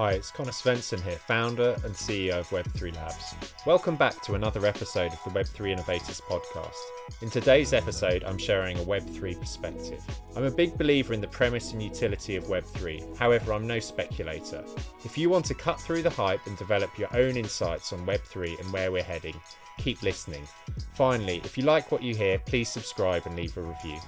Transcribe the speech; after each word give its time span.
Hi, 0.00 0.12
it's 0.12 0.30
Conor 0.30 0.50
Svensson 0.50 0.98
here, 1.02 1.18
founder 1.18 1.76
and 1.84 1.94
CEO 1.94 2.40
of 2.40 2.48
Web3 2.48 2.96
Labs. 2.96 3.34
Welcome 3.66 3.96
back 3.96 4.18
to 4.22 4.32
another 4.32 4.64
episode 4.64 5.12
of 5.12 5.22
the 5.24 5.38
Web3 5.38 5.72
Innovators 5.72 6.22
podcast. 6.22 6.72
In 7.20 7.28
today's 7.28 7.74
episode, 7.74 8.24
I'm 8.24 8.38
sharing 8.38 8.78
a 8.78 8.84
Web3 8.84 9.38
perspective. 9.38 10.02
I'm 10.34 10.44
a 10.44 10.50
big 10.50 10.78
believer 10.78 11.12
in 11.12 11.20
the 11.20 11.26
premise 11.26 11.74
and 11.74 11.82
utility 11.82 12.36
of 12.36 12.44
Web3, 12.44 13.18
however, 13.18 13.52
I'm 13.52 13.66
no 13.66 13.78
speculator. 13.78 14.64
If 15.04 15.18
you 15.18 15.28
want 15.28 15.44
to 15.44 15.54
cut 15.54 15.78
through 15.78 16.00
the 16.00 16.08
hype 16.08 16.46
and 16.46 16.56
develop 16.56 16.98
your 16.98 17.14
own 17.14 17.36
insights 17.36 17.92
on 17.92 18.06
Web3 18.06 18.58
and 18.58 18.72
where 18.72 18.90
we're 18.90 19.02
heading, 19.02 19.38
keep 19.76 20.02
listening. 20.02 20.48
Finally, 20.94 21.42
if 21.44 21.58
you 21.58 21.64
like 21.64 21.92
what 21.92 22.02
you 22.02 22.14
hear, 22.14 22.38
please 22.38 22.70
subscribe 22.70 23.26
and 23.26 23.36
leave 23.36 23.54
a 23.58 23.60
review. 23.60 24.00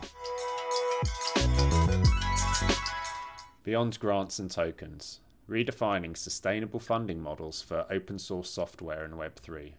Beyond 3.62 4.00
grants 4.00 4.38
and 4.38 4.50
tokens 4.50 5.20
redefining 5.48 6.16
sustainable 6.16 6.80
funding 6.80 7.20
models 7.20 7.60
for 7.62 7.86
open 7.90 8.18
source 8.18 8.50
software 8.50 9.04
in 9.04 9.12
Web3. 9.12 9.72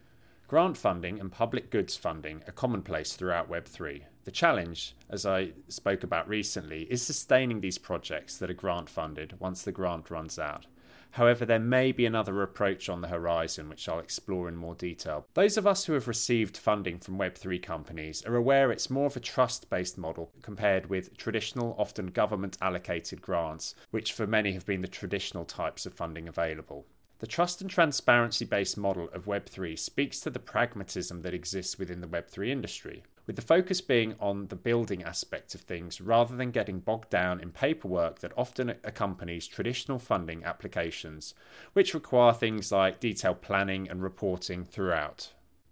Grant 0.48 0.78
funding 0.78 1.20
and 1.20 1.32
public 1.32 1.72
goods 1.72 1.96
funding 1.96 2.44
are 2.48 2.52
commonplace 2.52 3.14
throughout 3.14 3.50
Web3. 3.50 4.04
The 4.26 4.32
challenge, 4.32 4.96
as 5.10 5.26
I 5.26 5.54
spoke 5.68 6.04
about 6.04 6.28
recently, 6.28 6.84
is 6.84 7.02
sustaining 7.02 7.62
these 7.62 7.78
projects 7.78 8.38
that 8.38 8.50
are 8.50 8.54
grant 8.54 8.90
funded 8.90 9.40
once 9.40 9.64
the 9.64 9.72
grant 9.72 10.12
runs 10.12 10.38
out. 10.38 10.68
However, 11.14 11.46
there 11.46 11.60
may 11.60 11.92
be 11.92 12.08
another 12.08 12.42
approach 12.42 12.90
on 12.90 13.02
the 13.02 13.08
horizon, 13.08 13.70
which 13.70 13.88
I'll 13.88 14.00
explore 14.00 14.50
in 14.50 14.56
more 14.56 14.74
detail. 14.74 15.28
Those 15.36 15.58
of 15.58 15.68
us 15.68 15.86
who 15.86 15.94
have 15.94 16.08
received 16.08 16.58
funding 16.58 16.98
from 16.98 17.20
Web3 17.20 17.62
companies 17.62 18.26
are 18.26 18.36
aware 18.36 18.72
it's 18.72 18.90
more 18.90 19.06
of 19.06 19.16
a 19.16 19.20
trust 19.20 19.70
based 19.70 19.96
model 19.96 20.32
compared 20.42 20.88
with 20.88 21.16
traditional, 21.16 21.76
often 21.78 22.08
government 22.08 22.58
allocated 22.62 23.22
grants, 23.22 23.76
which 23.92 24.12
for 24.12 24.26
many 24.26 24.54
have 24.54 24.66
been 24.66 24.82
the 24.82 24.88
traditional 24.88 25.46
types 25.46 25.86
of 25.86 25.94
funding 25.94 26.28
available. 26.28 26.88
The 27.20 27.28
trust 27.28 27.62
and 27.62 27.70
transparency 27.70 28.44
based 28.44 28.76
model 28.76 29.08
of 29.14 29.26
Web3 29.26 29.78
speaks 29.78 30.20
to 30.22 30.32
the 30.32 30.40
pragmatism 30.40 31.22
that 31.22 31.36
exists 31.36 31.78
within 31.78 32.02
the 32.02 32.08
Web3 32.08 32.50
industry 32.50 33.04
with 33.26 33.36
the 33.36 33.42
focus 33.42 33.82
being 33.82 34.16
on 34.20 34.48
the 34.48 34.56
building 34.56 35.04
aspect 35.04 35.56
of 35.56 35.62
things 35.62 36.02
rather 36.02 36.36
than 36.36 36.52
getting 36.52 36.80
bogged 36.80 37.10
down 37.10 37.40
in 37.40 37.52
paperwork 37.52 38.20
that 38.20 38.34
often 38.38 38.70
accompanies 38.84 39.48
traditional 39.48 40.00
funding 40.00 40.44
applications, 40.44 41.34
which 41.74 41.94
require 41.94 42.34
things 42.34 42.72
like 42.72 43.00
detailed 43.00 43.42
planning 43.42 43.90
and 43.90 44.04
reporting 44.04 44.66
throughout. 44.66 45.32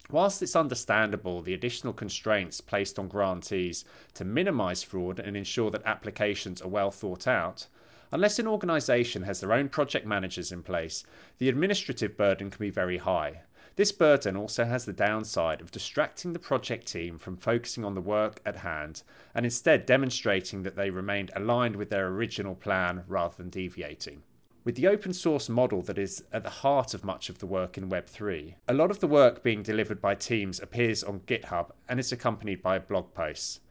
Whilst 0.10 0.42
it's 0.42 0.56
understandable 0.56 1.42
the 1.42 1.54
additional 1.54 1.94
constraints 1.94 2.60
placed 2.60 3.00
on 3.00 3.08
grantees 3.08 3.86
to 4.16 4.26
minimise 4.26 4.84
fraud 4.84 5.20
and 5.20 5.38
ensure 5.38 5.72
that 5.72 5.86
applications 5.86 6.62
are 6.62 6.68
well 6.68 6.92
thought 6.92 7.28
out, 7.28 7.68
unless 8.12 8.40
an 8.40 8.48
organisation 8.48 9.24
has 9.24 9.40
their 9.40 9.54
own 9.54 9.70
project 9.70 10.06
managers 10.06 10.52
in 10.52 10.64
place, 10.64 11.04
the 11.38 11.50
administrative 11.50 12.18
burden 12.18 12.50
can 12.50 12.60
be 12.60 12.70
very 12.70 12.98
high 12.98 13.42
this 13.78 13.92
burden 13.94 14.36
also 14.36 14.66
has 14.66 14.86
the 14.86 14.94
downside 14.94 15.62
of 15.62 15.72
distracting 15.72 16.34
the 16.34 16.40
project 16.40 16.88
team 16.88 17.18
from 17.18 17.38
focusing 17.38 17.86
on 17.86 17.96
the 17.96 18.02
work 18.02 18.42
at 18.46 18.58
hand 18.58 19.02
and 19.34 19.46
instead 19.46 19.86
demonstrating 19.86 20.64
that 20.64 20.76
they 20.76 20.90
remained 20.90 21.32
aligned 21.36 21.78
with 21.78 21.90
their 21.90 22.08
original 22.08 22.54
plan 22.54 23.04
rather 23.08 23.36
than 23.38 23.50
deviating. 23.50 24.24
With 24.64 24.76
the 24.76 24.88
open 24.88 25.14
source 25.14 25.50
model 25.50 25.82
that 25.84 25.98
is 25.98 26.24
at 26.34 26.44
the 26.44 26.50
heart 26.50 26.94
of 26.94 27.06
much 27.06 27.30
of 27.30 27.40
the 27.40 27.48
work 27.48 27.78
in 27.78 27.90
Web3, 27.90 28.56
a 28.68 28.74
lot 28.74 28.92
of 28.92 29.00
the 29.00 29.08
work 29.08 29.42
being 29.42 29.64
delivered 29.64 30.02
by 30.02 30.16
teams 30.16 30.60
appears 30.60 31.04
on 31.04 31.22
GitHub 31.22 31.72
and 31.88 32.00
is 32.00 32.12
accompanied 32.12 32.62
by 32.62 32.78
blog 32.78 33.14
posts. 33.14 33.62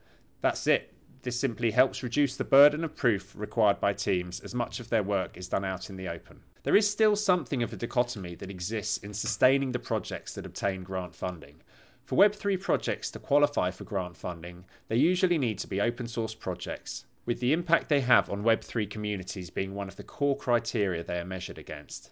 That's 0.40 0.66
it. 0.66 0.92
This 1.22 1.38
simply 1.38 1.72
helps 1.72 2.02
reduce 2.02 2.36
the 2.36 2.44
burden 2.44 2.82
of 2.82 2.96
proof 2.96 3.34
required 3.36 3.78
by 3.78 3.92
teams 3.92 4.40
as 4.40 4.54
much 4.54 4.80
of 4.80 4.88
their 4.88 5.02
work 5.02 5.36
is 5.36 5.48
done 5.48 5.66
out 5.66 5.90
in 5.90 5.96
the 5.96 6.08
open. 6.08 6.40
There 6.62 6.76
is 6.76 6.88
still 6.88 7.14
something 7.14 7.62
of 7.62 7.72
a 7.72 7.76
dichotomy 7.76 8.34
that 8.36 8.50
exists 8.50 8.96
in 8.96 9.12
sustaining 9.12 9.72
the 9.72 9.78
projects 9.78 10.34
that 10.34 10.46
obtain 10.46 10.82
grant 10.82 11.14
funding. 11.14 11.56
For 12.04 12.16
Web3 12.16 12.60
projects 12.60 13.10
to 13.10 13.18
qualify 13.18 13.70
for 13.70 13.84
grant 13.84 14.16
funding, 14.16 14.64
they 14.88 14.96
usually 14.96 15.38
need 15.38 15.58
to 15.58 15.68
be 15.68 15.80
open 15.80 16.08
source 16.08 16.34
projects, 16.34 17.04
with 17.26 17.40
the 17.40 17.52
impact 17.52 17.88
they 17.88 18.00
have 18.00 18.30
on 18.30 18.42
Web3 18.42 18.88
communities 18.88 19.50
being 19.50 19.74
one 19.74 19.88
of 19.88 19.96
the 19.96 20.02
core 20.02 20.36
criteria 20.36 21.04
they 21.04 21.18
are 21.18 21.24
measured 21.24 21.58
against. 21.58 22.10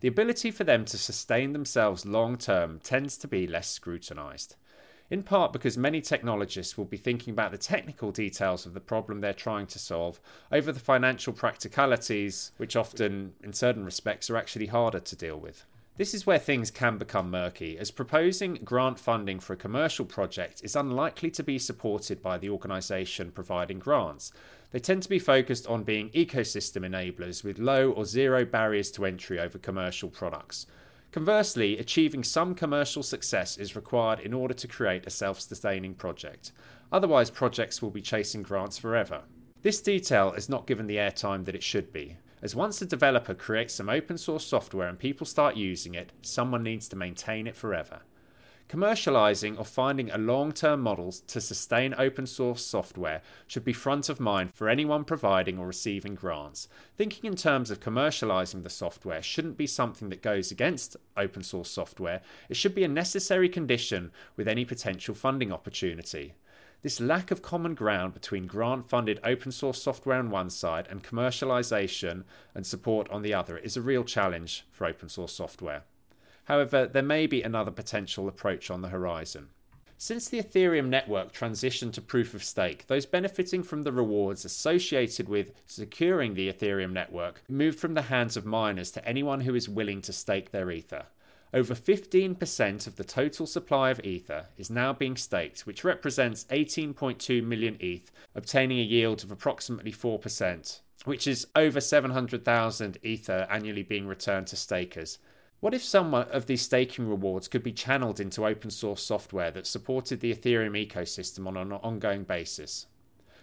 The 0.00 0.08
ability 0.08 0.50
for 0.50 0.64
them 0.64 0.84
to 0.86 0.98
sustain 0.98 1.52
themselves 1.52 2.06
long 2.06 2.38
term 2.38 2.80
tends 2.80 3.18
to 3.18 3.28
be 3.28 3.46
less 3.46 3.70
scrutinised 3.70 4.56
in 5.10 5.22
part 5.22 5.52
because 5.52 5.78
many 5.78 6.00
technologists 6.00 6.76
will 6.76 6.84
be 6.84 6.96
thinking 6.96 7.32
about 7.32 7.52
the 7.52 7.58
technical 7.58 8.10
details 8.10 8.66
of 8.66 8.74
the 8.74 8.80
problem 8.80 9.20
they're 9.20 9.32
trying 9.32 9.66
to 9.66 9.78
solve 9.78 10.20
over 10.50 10.72
the 10.72 10.80
financial 10.80 11.32
practicalities, 11.32 12.52
which 12.56 12.76
often, 12.76 13.32
in 13.42 13.52
certain 13.52 13.84
respects, 13.84 14.28
are 14.30 14.36
actually 14.36 14.66
harder 14.66 15.00
to 15.00 15.16
deal 15.16 15.38
with. 15.38 15.64
This 15.96 16.12
is 16.12 16.26
where 16.26 16.38
things 16.38 16.70
can 16.70 16.98
become 16.98 17.30
murky, 17.30 17.78
as 17.78 17.90
proposing 17.90 18.56
grant 18.56 18.98
funding 18.98 19.40
for 19.40 19.54
a 19.54 19.56
commercial 19.56 20.04
project 20.04 20.60
is 20.62 20.76
unlikely 20.76 21.30
to 21.30 21.42
be 21.42 21.58
supported 21.58 22.20
by 22.20 22.36
the 22.36 22.50
organisation 22.50 23.30
providing 23.30 23.78
grants. 23.78 24.30
They 24.72 24.78
tend 24.78 25.04
to 25.04 25.08
be 25.08 25.18
focused 25.18 25.66
on 25.66 25.84
being 25.84 26.10
ecosystem 26.10 26.86
enablers 26.86 27.42
with 27.42 27.58
low 27.58 27.92
or 27.92 28.04
zero 28.04 28.44
barriers 28.44 28.90
to 28.90 29.06
entry 29.06 29.40
over 29.40 29.56
commercial 29.56 30.10
products. 30.10 30.66
Conversely, 31.16 31.78
achieving 31.78 32.22
some 32.22 32.54
commercial 32.54 33.02
success 33.02 33.56
is 33.56 33.74
required 33.74 34.20
in 34.20 34.34
order 34.34 34.52
to 34.52 34.68
create 34.68 35.06
a 35.06 35.10
self 35.10 35.40
sustaining 35.40 35.94
project. 35.94 36.52
Otherwise, 36.92 37.30
projects 37.30 37.80
will 37.80 37.88
be 37.88 38.02
chasing 38.02 38.42
grants 38.42 38.76
forever. 38.76 39.22
This 39.62 39.80
detail 39.80 40.34
is 40.34 40.50
not 40.50 40.66
given 40.66 40.86
the 40.86 40.98
airtime 40.98 41.46
that 41.46 41.54
it 41.54 41.62
should 41.62 41.90
be, 41.90 42.18
as 42.42 42.54
once 42.54 42.82
a 42.82 42.84
developer 42.84 43.32
creates 43.32 43.72
some 43.72 43.88
open 43.88 44.18
source 44.18 44.44
software 44.44 44.88
and 44.88 44.98
people 44.98 45.24
start 45.24 45.56
using 45.56 45.94
it, 45.94 46.12
someone 46.20 46.62
needs 46.62 46.86
to 46.90 46.96
maintain 46.96 47.46
it 47.46 47.56
forever. 47.56 48.02
Commercializing 48.68 49.56
or 49.60 49.64
finding 49.64 50.10
a 50.10 50.18
long 50.18 50.50
term 50.50 50.80
model 50.80 51.12
to 51.12 51.40
sustain 51.40 51.94
open 51.98 52.26
source 52.26 52.64
software 52.64 53.22
should 53.46 53.64
be 53.64 53.72
front 53.72 54.08
of 54.08 54.18
mind 54.18 54.52
for 54.52 54.68
anyone 54.68 55.04
providing 55.04 55.56
or 55.56 55.68
receiving 55.68 56.16
grants. 56.16 56.66
Thinking 56.96 57.30
in 57.30 57.36
terms 57.36 57.70
of 57.70 57.78
commercializing 57.78 58.64
the 58.64 58.70
software 58.70 59.22
shouldn't 59.22 59.56
be 59.56 59.68
something 59.68 60.08
that 60.08 60.20
goes 60.20 60.50
against 60.50 60.96
open 61.16 61.44
source 61.44 61.70
software, 61.70 62.22
it 62.48 62.56
should 62.56 62.74
be 62.74 62.82
a 62.82 62.88
necessary 62.88 63.48
condition 63.48 64.10
with 64.34 64.48
any 64.48 64.64
potential 64.64 65.14
funding 65.14 65.52
opportunity. 65.52 66.34
This 66.82 67.00
lack 67.00 67.30
of 67.30 67.42
common 67.42 67.76
ground 67.76 68.14
between 68.14 68.48
grant 68.48 68.88
funded 68.88 69.20
open 69.22 69.52
source 69.52 69.80
software 69.80 70.18
on 70.18 70.30
one 70.30 70.50
side 70.50 70.88
and 70.90 71.04
commercialization 71.04 72.24
and 72.52 72.66
support 72.66 73.08
on 73.10 73.22
the 73.22 73.32
other 73.32 73.58
is 73.58 73.76
a 73.76 73.82
real 73.82 74.02
challenge 74.02 74.66
for 74.72 74.88
open 74.88 75.08
source 75.08 75.32
software. 75.32 75.84
However, 76.46 76.86
there 76.86 77.02
may 77.02 77.26
be 77.26 77.42
another 77.42 77.70
potential 77.70 78.28
approach 78.28 78.70
on 78.70 78.82
the 78.82 78.88
horizon. 78.88 79.50
Since 79.98 80.28
the 80.28 80.42
Ethereum 80.42 80.88
network 80.88 81.32
transitioned 81.32 81.92
to 81.94 82.02
proof 82.02 82.34
of 82.34 82.44
stake, 82.44 82.86
those 82.86 83.06
benefiting 83.06 83.62
from 83.62 83.82
the 83.82 83.92
rewards 83.92 84.44
associated 84.44 85.28
with 85.28 85.52
securing 85.66 86.34
the 86.34 86.52
Ethereum 86.52 86.92
network 86.92 87.42
moved 87.48 87.80
from 87.80 87.94
the 87.94 88.02
hands 88.02 88.36
of 88.36 88.44
miners 88.44 88.90
to 88.92 89.08
anyone 89.08 89.40
who 89.40 89.54
is 89.54 89.68
willing 89.68 90.02
to 90.02 90.12
stake 90.12 90.50
their 90.50 90.70
Ether. 90.70 91.06
Over 91.54 91.74
15% 91.74 92.86
of 92.86 92.96
the 92.96 93.04
total 93.04 93.46
supply 93.46 93.90
of 93.90 94.04
Ether 94.04 94.46
is 94.58 94.68
now 94.68 94.92
being 94.92 95.16
staked, 95.16 95.60
which 95.66 95.84
represents 95.84 96.44
18.2 96.50 97.42
million 97.42 97.76
ETH, 97.80 98.10
obtaining 98.34 98.78
a 98.78 98.82
yield 98.82 99.24
of 99.24 99.30
approximately 99.30 99.92
4%, 99.92 100.80
which 101.04 101.26
is 101.26 101.46
over 101.56 101.80
700,000 101.80 102.98
Ether 103.02 103.46
annually 103.50 103.82
being 103.82 104.06
returned 104.06 104.48
to 104.48 104.56
stakers. 104.56 105.18
What 105.60 105.72
if 105.72 105.82
some 105.82 106.12
of 106.12 106.46
these 106.46 106.60
staking 106.60 107.08
rewards 107.08 107.48
could 107.48 107.62
be 107.62 107.72
channeled 107.72 108.20
into 108.20 108.46
open 108.46 108.70
source 108.70 109.02
software 109.02 109.50
that 109.52 109.66
supported 109.66 110.20
the 110.20 110.34
Ethereum 110.34 110.86
ecosystem 110.86 111.46
on 111.46 111.56
an 111.56 111.72
ongoing 111.72 112.24
basis? 112.24 112.86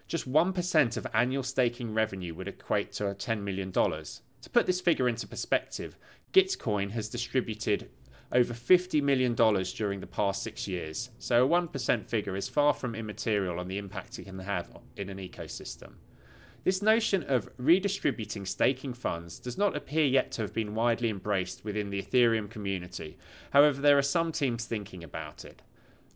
Just 0.07 0.31
1% 0.31 0.97
of 0.97 1.07
annual 1.13 1.41
staking 1.41 1.93
revenue 1.93 2.35
would 2.35 2.47
equate 2.47 2.91
to 2.93 3.05
$10 3.05 3.41
million. 3.41 3.71
To 3.71 4.49
put 4.51 4.67
this 4.67 4.79
figure 4.79 5.09
into 5.09 5.27
perspective, 5.27 5.97
Gitcoin 6.33 6.91
has 6.91 7.09
distributed 7.09 7.89
over 8.31 8.53
$50 8.53 9.01
million 9.01 9.33
during 9.33 9.99
the 9.99 10.07
past 10.07 10.43
six 10.43 10.67
years, 10.67 11.09
so 11.17 11.45
a 11.45 11.49
1% 11.49 12.05
figure 12.05 12.35
is 12.35 12.47
far 12.47 12.73
from 12.73 12.93
immaterial 12.93 13.59
on 13.59 13.67
the 13.67 13.77
impact 13.79 14.19
it 14.19 14.25
can 14.25 14.37
have 14.39 14.69
in 14.97 15.09
an 15.09 15.17
ecosystem. 15.17 15.93
This 16.63 16.81
notion 16.81 17.23
of 17.23 17.49
redistributing 17.57 18.45
staking 18.45 18.93
funds 18.93 19.37
does 19.37 19.57
not 19.57 19.75
appear 19.75 20.05
yet 20.05 20.31
to 20.31 20.43
have 20.43 20.53
been 20.53 20.75
widely 20.75 21.09
embraced 21.09 21.65
within 21.65 21.89
the 21.89 22.01
Ethereum 22.01 22.49
community. 22.49 23.17
However, 23.51 23.81
there 23.81 23.97
are 23.97 24.01
some 24.03 24.31
teams 24.31 24.65
thinking 24.65 25.03
about 25.03 25.43
it. 25.43 25.61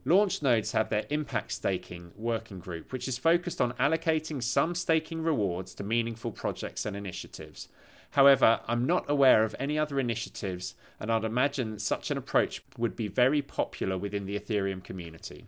Launchnodes 0.06 0.72
have 0.72 0.88
their 0.88 1.06
impact 1.10 1.52
staking 1.52 2.14
working 2.16 2.60
group, 2.60 2.94
which 2.94 3.10
is 3.10 3.18
focused 3.18 3.60
on 3.60 3.74
allocating 3.74 4.42
some 4.42 4.74
staking 4.74 5.22
rewards 5.22 5.76
to 5.76 5.84
meaningful 5.84 6.32
projects 6.32 6.86
and 6.86 6.96
initiatives. 6.96 7.68
However, 8.12 8.62
I'm 8.68 8.86
not 8.86 9.10
aware 9.10 9.44
of 9.44 9.54
any 9.60 9.78
other 9.78 10.00
initiatives, 10.00 10.76
and 10.98 11.12
I'd 11.12 11.26
imagine 11.26 11.78
such 11.78 12.10
an 12.10 12.18
approach 12.18 12.64
would 12.78 12.96
be 12.96 13.10
very 13.10 13.42
popular 13.42 13.98
within 13.98 14.26
the 14.26 14.40
Ethereum 14.40 14.82
community. 14.82 15.48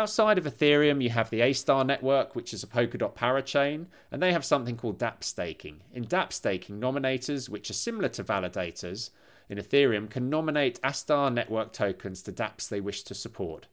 Outside 0.00 0.38
of 0.38 0.44
Ethereum, 0.44 1.02
you 1.02 1.10
have 1.10 1.28
the 1.28 1.40
Astar 1.40 1.84
network, 1.84 2.34
which 2.34 2.54
is 2.54 2.62
a 2.62 2.66
Polkadot 2.66 3.14
parachain, 3.14 3.84
and 4.10 4.22
they 4.22 4.32
have 4.32 4.46
something 4.46 4.74
called 4.74 4.98
dApp 4.98 5.22
staking. 5.22 5.82
In 5.92 6.06
dApp 6.06 6.32
staking, 6.32 6.80
nominators, 6.80 7.50
which 7.50 7.68
are 7.68 7.74
similar 7.74 8.08
to 8.08 8.24
validators 8.24 9.10
in 9.50 9.58
Ethereum, 9.58 10.08
can 10.08 10.30
nominate 10.30 10.80
Astar 10.80 11.30
network 11.30 11.74
tokens 11.74 12.22
to 12.22 12.32
dApps 12.32 12.66
they 12.66 12.80
wish 12.80 13.02
to 13.02 13.14
support. 13.14 13.66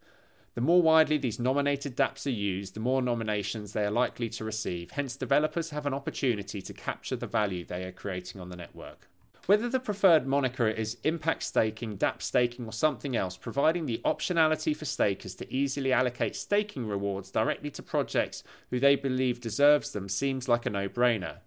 The 0.56 0.60
more 0.60 0.82
widely 0.82 1.18
these 1.18 1.40
nominated 1.40 1.96
dApps 1.96 2.26
are 2.26 2.32
used, 2.32 2.74
the 2.74 2.82
more 2.82 3.02
nominations 3.02 3.72
they 3.72 3.86
are 3.86 3.90
likely 3.90 4.28
to 4.32 4.44
receive. 4.44 4.92
Hence, 4.92 5.16
developers 5.16 5.70
have 5.70 5.86
an 5.86 5.94
opportunity 5.94 6.62
to 6.62 6.74
capture 6.74 7.16
the 7.16 7.26
value 7.26 7.64
they 7.64 7.86
are 7.86 7.94
creating 7.94 8.42
on 8.42 8.50
the 8.50 8.58
network. 8.58 9.08
Whether 9.48 9.70
the 9.70 9.80
preferred 9.80 10.28
moniker 10.28 10.68
is 10.68 10.98
impact 11.06 11.42
staking, 11.42 11.98
dApp 11.98 12.22
staking, 12.22 12.66
or 12.66 12.74
something 12.74 13.16
else, 13.16 13.38
providing 13.38 13.86
the 13.86 14.02
optionality 14.04 14.76
for 14.76 14.84
stakers 14.84 15.36
to 15.36 15.50
easily 15.50 15.94
allocate 15.94 16.36
staking 16.36 16.86
rewards 16.86 17.32
directly 17.32 17.72
to 17.72 17.82
projects 17.82 18.44
who 18.70 18.80
they 18.82 18.98
believe 18.98 19.40
deserves 19.40 19.94
them 19.94 20.10
seems 20.10 20.50
like 20.50 20.66
a 20.66 20.70
no 20.70 20.90
brainer. 20.90 21.38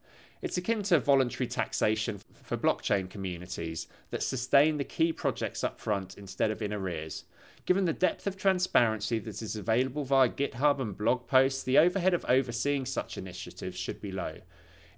It's 0.41 0.57
akin 0.57 0.83
to 0.85 0.99
voluntary 0.99 1.47
taxation 1.47 2.21
for 2.43 2.57
blockchain 2.57 3.11
communities 3.11 3.87
that 4.09 4.23
sustain 4.23 4.79
the 4.79 4.85
key 4.85 5.13
projects 5.13 5.63
up 5.63 5.79
front 5.79 6.17
instead 6.17 6.51
of 6.51 6.63
in 6.63 6.73
arrears. 6.73 7.25
Given 7.67 7.85
the 7.85 7.93
depth 7.93 8.27
of 8.27 8.39
transparency 8.39 9.19
that 9.19 9.43
is 9.43 9.57
available 9.57 10.07
via 10.07 10.31
GitHub 10.31 10.81
and 10.81 10.97
blog 10.97 11.27
posts, 11.27 11.63
the 11.63 11.77
overhead 11.77 12.15
of 12.15 12.25
overseeing 12.31 12.87
such 12.87 13.19
initiatives 13.19 13.77
should 13.77 14.01
be 14.01 14.11
low. 14.11 14.37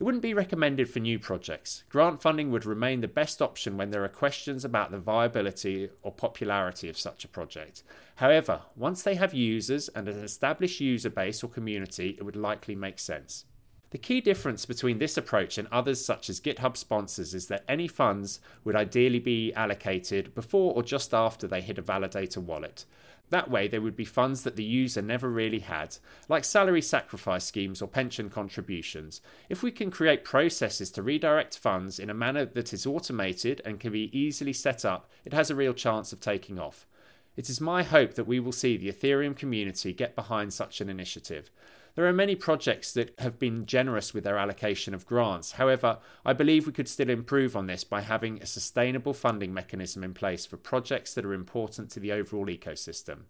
It 0.02 0.04
wouldn't 0.04 0.22
be 0.24 0.34
recommended 0.34 0.90
for 0.90 0.98
new 0.98 1.20
projects. 1.20 1.84
Grant 1.88 2.20
funding 2.20 2.50
would 2.50 2.66
remain 2.66 3.02
the 3.02 3.06
best 3.06 3.40
option 3.40 3.76
when 3.76 3.90
there 3.90 4.02
are 4.02 4.08
questions 4.08 4.64
about 4.64 4.90
the 4.90 4.98
viability 4.98 5.90
or 6.02 6.10
popularity 6.10 6.88
of 6.88 6.98
such 6.98 7.24
a 7.24 7.28
project. 7.28 7.84
However, 8.16 8.62
once 8.74 9.04
they 9.04 9.14
have 9.14 9.32
users 9.32 9.88
and 9.90 10.08
an 10.08 10.18
established 10.24 10.80
user 10.80 11.08
base 11.08 11.44
or 11.44 11.48
community, 11.48 12.16
it 12.18 12.24
would 12.24 12.34
likely 12.34 12.74
make 12.74 12.98
sense. 12.98 13.44
The 13.90 13.98
key 13.98 14.20
difference 14.20 14.66
between 14.66 14.98
this 14.98 15.16
approach 15.16 15.56
and 15.56 15.68
others 15.70 16.04
such 16.04 16.28
as 16.28 16.40
GitHub 16.40 16.76
sponsors 16.76 17.32
is 17.32 17.46
that 17.46 17.62
any 17.68 17.86
funds 17.86 18.40
would 18.64 18.74
ideally 18.74 19.20
be 19.20 19.52
allocated 19.52 20.34
before 20.34 20.74
or 20.74 20.82
just 20.82 21.14
after 21.14 21.46
they 21.46 21.60
hit 21.60 21.78
a 21.78 21.82
validator 21.82 22.38
wallet. 22.38 22.86
That 23.32 23.50
way, 23.50 23.66
there 23.66 23.80
would 23.80 23.96
be 23.96 24.04
funds 24.04 24.42
that 24.42 24.56
the 24.56 24.62
user 24.62 25.00
never 25.00 25.30
really 25.30 25.60
had, 25.60 25.96
like 26.28 26.44
salary 26.44 26.82
sacrifice 26.82 27.46
schemes 27.46 27.80
or 27.80 27.88
pension 27.88 28.28
contributions. 28.28 29.22
If 29.48 29.62
we 29.62 29.70
can 29.70 29.90
create 29.90 30.22
processes 30.22 30.90
to 30.90 31.02
redirect 31.02 31.56
funds 31.56 31.98
in 31.98 32.10
a 32.10 32.14
manner 32.14 32.44
that 32.44 32.74
is 32.74 32.84
automated 32.84 33.62
and 33.64 33.80
can 33.80 33.90
be 33.90 34.14
easily 34.16 34.52
set 34.52 34.84
up, 34.84 35.10
it 35.24 35.32
has 35.32 35.48
a 35.48 35.54
real 35.54 35.72
chance 35.72 36.12
of 36.12 36.20
taking 36.20 36.58
off. 36.58 36.86
It 37.34 37.48
is 37.48 37.58
my 37.58 37.82
hope 37.82 38.16
that 38.16 38.26
we 38.26 38.38
will 38.38 38.52
see 38.52 38.76
the 38.76 38.92
Ethereum 38.92 39.34
community 39.34 39.94
get 39.94 40.14
behind 40.14 40.52
such 40.52 40.82
an 40.82 40.90
initiative. 40.90 41.50
There 41.94 42.06
are 42.06 42.12
many 42.12 42.34
projects 42.36 42.92
that 42.94 43.14
have 43.20 43.38
been 43.38 43.66
generous 43.66 44.14
with 44.14 44.24
their 44.24 44.38
allocation 44.38 44.94
of 44.94 45.04
grants. 45.04 45.52
However, 45.52 45.98
I 46.24 46.32
believe 46.32 46.66
we 46.66 46.72
could 46.72 46.88
still 46.88 47.10
improve 47.10 47.54
on 47.54 47.66
this 47.66 47.84
by 47.84 48.00
having 48.00 48.40
a 48.40 48.46
sustainable 48.46 49.12
funding 49.12 49.52
mechanism 49.52 50.02
in 50.02 50.14
place 50.14 50.46
for 50.46 50.56
projects 50.56 51.12
that 51.14 51.26
are 51.26 51.34
important 51.34 51.90
to 51.90 52.00
the 52.00 52.12
overall 52.12 52.46
ecosystem. 52.46 53.24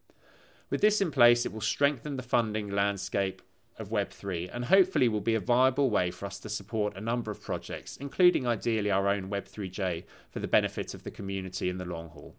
With 0.70 0.80
this 0.80 1.00
in 1.00 1.10
place, 1.10 1.44
it 1.44 1.52
will 1.52 1.60
strengthen 1.60 2.16
the 2.16 2.22
funding 2.22 2.70
landscape 2.70 3.42
of 3.78 3.90
Web3 3.90 4.50
and 4.54 4.66
hopefully 4.66 5.08
will 5.08 5.20
be 5.20 5.34
a 5.34 5.40
viable 5.40 5.90
way 5.90 6.12
for 6.12 6.26
us 6.26 6.38
to 6.40 6.48
support 6.48 6.96
a 6.96 7.00
number 7.00 7.32
of 7.32 7.42
projects, 7.42 7.96
including 7.96 8.46
ideally 8.46 8.92
our 8.92 9.08
own 9.08 9.28
Web3J, 9.28 10.04
for 10.30 10.38
the 10.38 10.48
benefit 10.48 10.94
of 10.94 11.02
the 11.02 11.10
community 11.10 11.68
in 11.68 11.78
the 11.78 11.84
long 11.84 12.10
haul. 12.10 12.36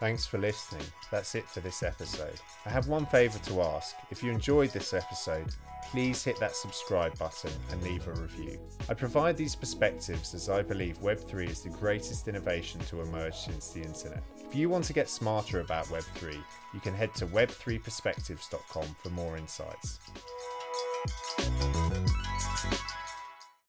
Thanks 0.00 0.26
for 0.26 0.38
listening. 0.38 0.86
That's 1.10 1.34
it 1.34 1.48
for 1.48 1.60
this 1.60 1.82
episode. 1.82 2.40
I 2.66 2.70
have 2.70 2.88
one 2.88 3.06
favour 3.06 3.38
to 3.46 3.62
ask. 3.62 3.94
If 4.10 4.22
you 4.22 4.30
enjoyed 4.30 4.70
this 4.70 4.92
episode, 4.92 5.54
please 5.90 6.24
hit 6.24 6.38
that 6.40 6.56
subscribe 6.56 7.16
button 7.18 7.52
and 7.70 7.82
leave 7.82 8.06
a 8.08 8.12
review. 8.12 8.58
I 8.88 8.94
provide 8.94 9.36
these 9.36 9.54
perspectives 9.54 10.34
as 10.34 10.48
I 10.48 10.62
believe 10.62 11.00
Web3 11.00 11.48
is 11.48 11.62
the 11.62 11.70
greatest 11.70 12.26
innovation 12.26 12.80
to 12.82 13.02
emerge 13.02 13.36
since 13.36 13.70
the 13.70 13.82
internet. 13.82 14.22
If 14.44 14.54
you 14.54 14.68
want 14.68 14.84
to 14.86 14.92
get 14.92 15.08
smarter 15.08 15.60
about 15.60 15.86
Web3, 15.86 16.34
you 16.74 16.80
can 16.80 16.94
head 16.94 17.14
to 17.16 17.26
web3perspectives.com 17.26 18.96
for 19.02 19.10
more 19.10 19.36
insights. 19.36 20.00